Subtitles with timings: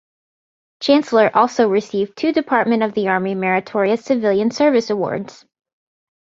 [0.79, 5.45] Chancellor also received two Department of the Army Meritorious Civilian Service Awards.